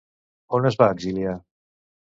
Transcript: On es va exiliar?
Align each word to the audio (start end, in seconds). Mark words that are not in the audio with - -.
On 0.59 0.69
es 0.71 0.79
va 0.81 0.89
exiliar? 0.97 1.39